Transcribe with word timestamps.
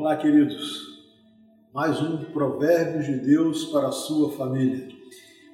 Olá, 0.00 0.16
queridos. 0.16 0.98
Mais 1.74 2.00
um 2.00 2.24
Provérbios 2.32 3.04
de 3.04 3.16
Deus 3.16 3.66
para 3.66 3.88
a 3.88 3.92
sua 3.92 4.32
família. 4.32 4.88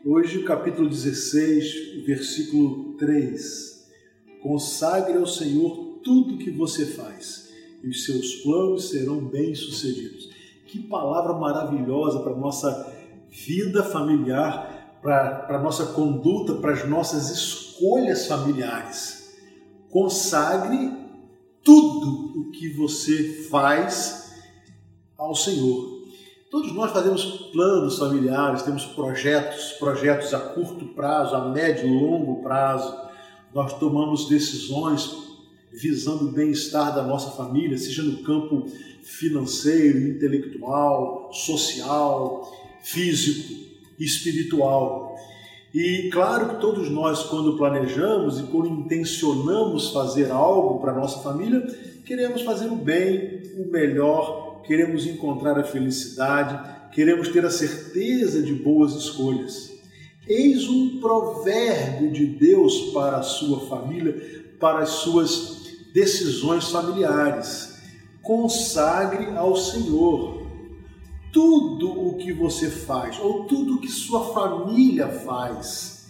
Hoje, 0.04 0.44
capítulo 0.44 0.88
16, 0.88 2.04
versículo 2.06 2.96
3. 2.96 3.88
Consagre 4.40 5.18
ao 5.18 5.26
Senhor 5.26 5.98
tudo 6.04 6.38
que 6.38 6.52
você 6.52 6.86
faz, 6.86 7.52
e 7.82 7.88
os 7.88 8.04
seus 8.04 8.36
planos 8.36 8.88
serão 8.88 9.18
bem-sucedidos. 9.18 10.30
Que 10.64 10.78
palavra 10.78 11.32
maravilhosa 11.32 12.20
para 12.20 12.36
nossa 12.36 12.94
vida 13.28 13.82
familiar, 13.82 15.00
para 15.02 15.56
a 15.56 15.60
nossa 15.60 15.86
conduta, 15.86 16.54
para 16.54 16.72
as 16.72 16.88
nossas 16.88 17.30
escolhas 17.30 18.28
familiares. 18.28 19.36
Consagre 19.90 20.92
tudo 21.64 22.42
o 22.42 22.50
que 22.52 22.68
você 22.68 23.48
faz 23.50 24.25
ao 25.18 25.34
Senhor. 25.34 25.96
Todos 26.50 26.72
nós 26.72 26.92
fazemos 26.92 27.24
planos 27.52 27.98
familiares, 27.98 28.62
temos 28.62 28.84
projetos, 28.84 29.72
projetos 29.72 30.32
a 30.32 30.38
curto 30.38 30.86
prazo, 30.86 31.34
a 31.34 31.48
médio 31.48 31.86
e 31.86 32.00
longo 32.00 32.42
prazo. 32.42 32.96
Nós 33.52 33.72
tomamos 33.74 34.28
decisões 34.28 35.26
visando 35.72 36.28
o 36.28 36.32
bem-estar 36.32 36.94
da 36.94 37.02
nossa 37.02 37.30
família, 37.32 37.76
seja 37.76 38.02
no 38.02 38.22
campo 38.22 38.66
financeiro, 39.02 39.98
intelectual, 40.08 41.30
social, 41.32 42.50
físico, 42.82 43.54
espiritual. 43.98 45.16
E 45.74 46.08
claro 46.10 46.50
que 46.50 46.60
todos 46.60 46.88
nós, 46.90 47.24
quando 47.24 47.56
planejamos 47.56 48.40
e 48.40 48.44
quando 48.44 48.68
intencionamos 48.68 49.90
fazer 49.90 50.30
algo 50.30 50.80
para 50.80 50.92
a 50.92 50.96
nossa 50.96 51.18
família, 51.18 51.60
queremos 52.04 52.42
fazer 52.42 52.68
o 52.68 52.76
bem, 52.76 53.42
o 53.58 53.70
melhor 53.70 54.55
queremos 54.66 55.06
encontrar 55.06 55.58
a 55.58 55.64
felicidade, 55.64 56.90
queremos 56.92 57.28
ter 57.28 57.44
a 57.44 57.50
certeza 57.50 58.42
de 58.42 58.52
boas 58.52 58.94
escolhas. 58.94 59.72
Eis 60.26 60.68
um 60.68 60.98
provérbio 60.98 62.10
de 62.10 62.26
Deus 62.26 62.90
para 62.92 63.18
a 63.18 63.22
sua 63.22 63.60
família, 63.68 64.54
para 64.58 64.80
as 64.80 64.90
suas 64.90 65.66
decisões 65.94 66.68
familiares. 66.70 67.76
Consagre 68.22 69.36
ao 69.36 69.54
Senhor 69.56 70.46
tudo 71.32 72.08
o 72.08 72.16
que 72.16 72.32
você 72.32 72.70
faz, 72.70 73.20
ou 73.20 73.44
tudo 73.44 73.74
o 73.74 73.80
que 73.80 73.88
sua 73.88 74.32
família 74.32 75.08
faz, 75.08 76.08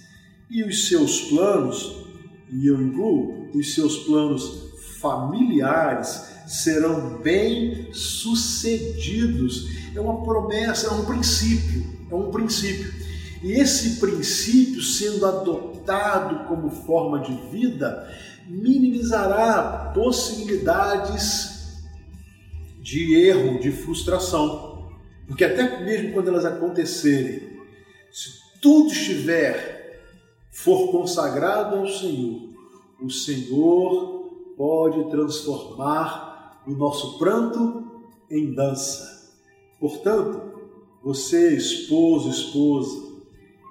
e 0.48 0.62
os 0.62 0.88
seus 0.88 1.22
planos, 1.22 2.06
e 2.50 2.68
eu 2.68 2.80
incluo 2.80 3.48
os 3.52 3.74
seus 3.74 3.98
planos 3.98 4.72
familiares, 5.00 6.35
serão 6.46 7.18
bem-sucedidos. 7.18 9.66
É 9.94 10.00
uma 10.00 10.22
promessa, 10.22 10.88
é 10.88 10.92
um 10.92 11.04
princípio, 11.04 11.84
é 12.10 12.14
um 12.14 12.30
princípio. 12.30 12.90
E 13.42 13.52
esse 13.52 14.00
princípio, 14.00 14.80
sendo 14.80 15.26
adotado 15.26 16.46
como 16.46 16.70
forma 16.70 17.18
de 17.20 17.34
vida, 17.50 18.10
minimizará 18.48 19.92
possibilidades 19.94 21.82
de 22.80 23.14
erro, 23.14 23.58
de 23.58 23.72
frustração. 23.72 24.88
Porque 25.26 25.44
até 25.44 25.84
mesmo 25.84 26.12
quando 26.12 26.28
elas 26.28 26.44
acontecerem, 26.44 27.58
se 28.12 28.30
tudo 28.62 28.92
estiver, 28.92 29.74
for 30.50 30.90
consagrado 30.90 31.76
ao 31.76 31.88
Senhor, 31.88 32.54
o 33.00 33.10
Senhor 33.10 34.54
pode 34.56 35.10
transformar 35.10 36.35
o 36.66 36.72
nosso 36.72 37.18
pranto 37.18 37.84
em 38.30 38.54
dança. 38.54 39.34
Portanto, 39.78 40.40
você, 41.02 41.56
esposo, 41.56 42.30
esposa, 42.30 43.06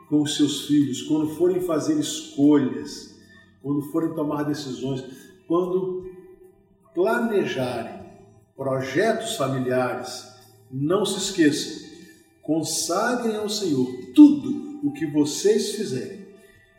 com 0.09 0.21
os 0.21 0.35
seus 0.37 0.67
filhos, 0.67 1.01
quando 1.01 1.29
forem 1.35 1.59
fazer 1.61 1.99
escolhas, 1.99 3.15
quando 3.61 3.81
forem 3.91 4.13
tomar 4.13 4.43
decisões, 4.43 5.03
quando 5.47 6.05
planejarem 6.93 8.05
projetos 8.55 9.35
familiares, 9.35 10.27
não 10.71 11.05
se 11.05 11.17
esqueçam, 11.17 11.89
consagrem 12.41 13.35
ao 13.35 13.49
Senhor 13.49 13.87
tudo 14.13 14.79
o 14.87 14.93
que 14.93 15.05
vocês 15.07 15.71
fizerem 15.71 16.25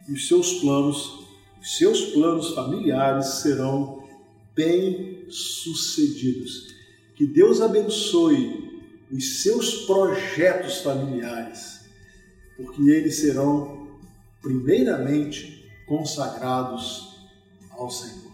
e 0.09 0.13
os 0.13 0.29
seus 0.29 0.61
planos, 0.61 1.27
os 1.61 1.77
seus 1.77 2.07
planos 2.13 2.55
familiares 2.55 3.27
serão 3.43 4.06
bem 4.56 5.27
sucedidos. 5.28 6.75
Que 7.15 7.27
Deus 7.27 7.61
abençoe 7.61 8.83
os 9.12 9.43
seus 9.43 9.84
projetos 9.87 10.78
familiares, 10.78 11.83
porque 12.56 12.83
eles 12.91 13.16
serão 13.16 13.87
primeiramente 14.43 15.65
consagrados 15.87 17.21
ao 17.71 17.91
Senhor. 17.91 18.26